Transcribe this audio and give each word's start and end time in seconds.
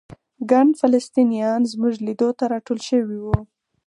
ګڼ 0.51 0.67
فلسطینیان 0.81 1.61
زموږ 1.71 1.93
لیدو 2.05 2.29
ته 2.37 2.43
راټول 2.53 2.79
شوي 2.89 3.17
وو. 3.21 3.37